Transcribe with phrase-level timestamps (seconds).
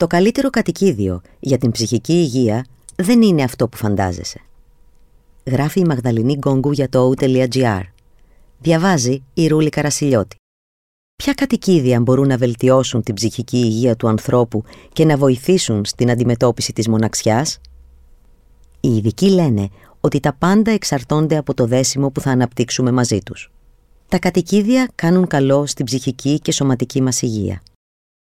[0.00, 2.64] Το καλύτερο κατοικίδιο για την ψυχική υγεία
[2.96, 4.40] δεν είναι αυτό που φαντάζεσαι.
[5.46, 7.82] Γράφει η Μαγδαληνή Γκόγκου για το o.gr.
[8.58, 10.36] Διαβάζει η Ρούλη Καρασιλιώτη.
[11.16, 16.72] Ποια κατοικίδια μπορούν να βελτιώσουν την ψυχική υγεία του ανθρώπου και να βοηθήσουν στην αντιμετώπιση
[16.72, 17.58] της μοναξιάς;
[18.80, 19.68] Οι ειδικοί λένε
[20.00, 23.52] ότι τα πάντα εξαρτώνται από το δέσιμο που θα αναπτύξουμε μαζί τους.
[24.08, 27.62] Τα κατοικίδια κάνουν καλό στην ψυχική και σωματική μας υγεία.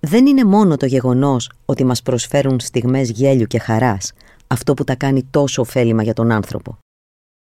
[0.00, 4.12] Δεν είναι μόνο το γεγονός ότι μας προσφέρουν στιγμές γέλιου και χαράς,
[4.46, 6.78] αυτό που τα κάνει τόσο ωφέλιμα για τον άνθρωπο.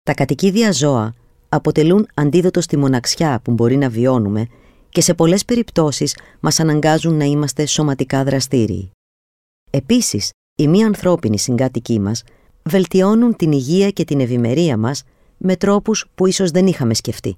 [0.04, 1.14] Τα κατοικίδια ζώα
[1.50, 4.48] αποτελούν αντίδοτο στη μοναξιά που μπορεί να βιώνουμε
[4.90, 8.92] και σε πολλές περιπτώσεις μας αναγκάζουν να είμαστε σωματικά δραστήριοι.
[9.70, 12.24] Επίσης, οι μη ανθρώπινοι συγκάτοικοί μας
[12.64, 15.04] βελτιώνουν την υγεία και την ευημερία μας
[15.38, 17.36] με τρόπους που ίσως δεν είχαμε σκεφτεί.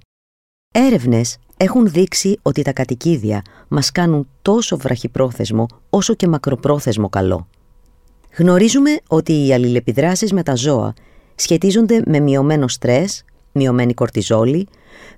[0.74, 7.48] Έρευνες έχουν δείξει ότι τα κατοικίδια μας κάνουν τόσο βραχυπρόθεσμο όσο και μακροπρόθεσμο καλό.
[8.38, 10.94] Γνωρίζουμε ότι οι αλληλεπιδράσεις με τα ζώα
[11.36, 14.68] σχετίζονται με μειωμένο στρες, μειωμένη κορτιζόλη,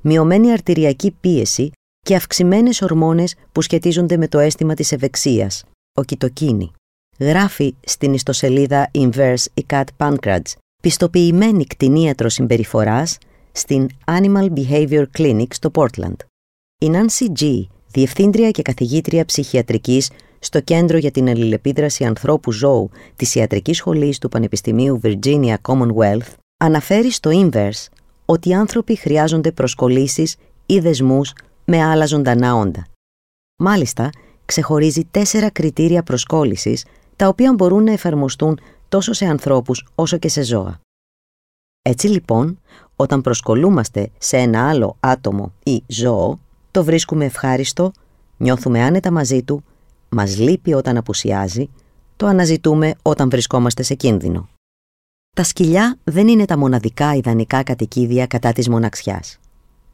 [0.02, 6.72] μειωμένη αρτηριακή πίεση και αυξημένες ορμόνες που σχετίζονται με το αίσθημα της ευεξίας, ο κοιτοκίνη.
[7.20, 13.18] Γράφει στην ιστοσελίδα Inverse η Kat Pancratz, πιστοποιημένη κτηνίατρο συμπεριφοράς
[13.58, 16.16] στην Animal Behavior Clinic στο Portland.
[16.82, 23.36] Η Nancy G, διευθύντρια και καθηγήτρια ψυχιατρικής στο Κέντρο για την Αλληλεπίδραση Ανθρώπου Ζώου της
[23.36, 27.88] Ιατρικής Σχολής του Πανεπιστημίου Virginia Commonwealth, αναφέρει στο Inverse
[28.26, 31.34] ότι οι άνθρωποι χρειάζονται προσκολήσεις ή δεσμούς
[31.66, 32.88] με άλλα ζωντανά όντα.
[33.58, 34.10] Μάλιστα,
[34.46, 40.44] ξεχωρίζει τέσσερα κριτήρια προσκόλλησης, τα οποία μπορούν να εφαρμοστούν τόσο σε ανθρώπους όσο και σε
[40.44, 40.80] ζώα.
[41.90, 42.60] Έτσι λοιπόν,
[42.96, 46.40] όταν προσκολούμαστε σε ένα άλλο άτομο ή ζώο,
[46.72, 47.92] το βρίσκουμε ευχάριστο,
[48.38, 49.64] νιώθουμε άνετα μαζί του,
[50.10, 51.70] μας λείπει όταν απουσιάζει,
[52.16, 54.50] το αναζητούμε όταν βρισκόμαστε σε κίνδυνο.
[55.36, 59.40] Τα σκυλιά δεν είναι τα μοναδικά ιδανικά κατοικίδια κατά της μοναξιάς.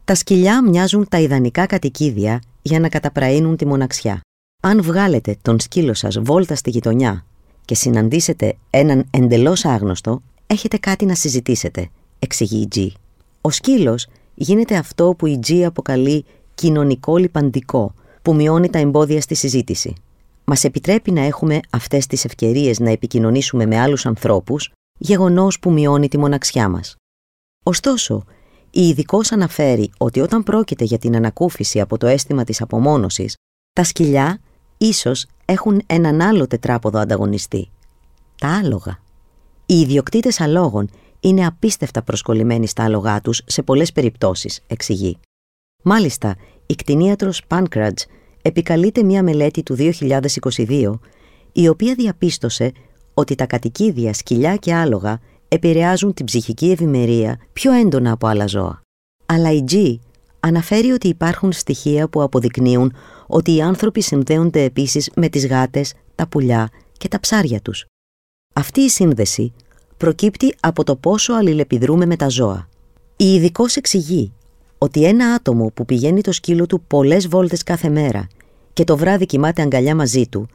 [0.06, 4.22] Τα σκυλιά μοιάζουν τα ιδανικά κατοικίδια για να καταπραίνουν τη μοναξιά.
[4.62, 7.26] Αν βγάλετε τον σκύλο σας βόλτα στη γειτονιά
[7.66, 11.90] και συναντήσετε έναν εντελώς άγνωστο, έχετε κάτι να συζητήσετε,
[12.20, 12.88] εξηγεί η G.
[13.42, 19.36] Ο σκύλος γίνεται αυτό που η G αποκαλεί κοινωνικό λιπαντικό, που μειώνει τα εμπόδια στη
[19.36, 19.94] συζήτηση.
[20.44, 26.08] Μας επιτρέπει να έχουμε αυτές τις ευκαιρίες να επικοινωνήσουμε με άλλους ανθρώπους, γεγονός που μειώνει
[26.08, 26.96] τη μοναξιά μας.
[27.64, 28.24] Ωστόσο,
[28.72, 33.36] η ειδικός αναφέρει ότι όταν πρόκειται για την ανακούφιση από το αίσθημα της απομόνωσης,
[33.74, 34.40] τα σκυλιά
[34.78, 37.70] ίσως έχουν έναν άλλο τετράποδο ανταγωνιστή.
[38.38, 39.03] Τα άλογα.
[39.74, 40.90] Οι ιδιοκτήτες αλόγων
[41.20, 45.18] είναι απίστευτα προσκολλημένοι στα άλογά τους σε πολλές περιπτώσεις, εξηγεί.
[45.84, 46.36] Μάλιστα,
[46.66, 47.98] η κτηνίατρος Pancratz
[48.42, 51.00] επικαλείται μια μελέτη του 2022,
[51.52, 52.72] η οποία διαπίστωσε
[53.14, 58.82] ότι τα κατοικίδια σκυλιά και άλογα επηρεάζουν την ψυχική ευημερία πιο έντονα από άλλα ζώα.
[59.26, 59.96] Αλλά η G
[60.40, 62.94] αναφέρει ότι υπάρχουν στοιχεία που αποδεικνύουν
[63.28, 67.86] ότι οι άνθρωποι συνδέονται επίσης με τις γάτες, τα πουλιά και τα ψάρια τους.
[68.56, 69.54] Αυτή η σύνδεση
[70.04, 72.70] προκύπτει από το πόσο αλληλεπιδρούμε με τα ζώα.
[73.18, 74.34] Η ειδικό εξηγεί
[74.78, 78.28] ότι ένα άτομο που πηγαίνει το σκύλο του πολλές βόλτες κάθε μέρα
[78.74, 80.48] και το βράδυ κοιμάται αγκαλιά μαζί του,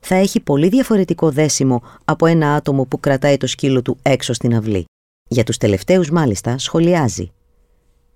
[0.00, 4.54] θα έχει πολύ διαφορετικό δέσιμο από ένα άτομο που κρατάει το σκύλο του έξω στην
[4.54, 4.84] αυλή.
[5.28, 7.30] Για τους τελευταίους μάλιστα σχολιάζει.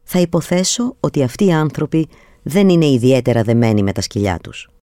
[0.02, 2.08] Θα υποθέσω ότι αυτοί οι άνθρωποι
[2.42, 4.68] δεν είναι ιδιαίτερα δεμένοι με τα σκυλιά τους.